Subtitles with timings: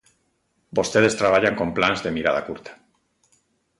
[0.77, 2.71] Vostedes traballan con plans de mirada curta.